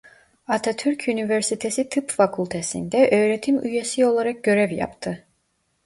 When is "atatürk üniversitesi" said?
0.47-1.89